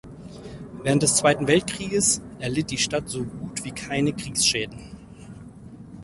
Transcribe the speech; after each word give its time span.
Während 0.81 1.03
des 1.03 1.15
Zweiten 1.17 1.45
Weltkrieges 1.47 2.23
erlitt 2.39 2.71
die 2.71 2.79
Stadt 2.79 3.07
so 3.07 3.23
gut 3.23 3.63
wie 3.63 3.69
keine 3.69 4.13
Kriegsschäden. 4.13 4.79